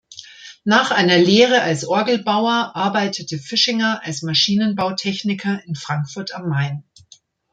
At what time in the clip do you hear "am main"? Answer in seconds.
6.33-6.83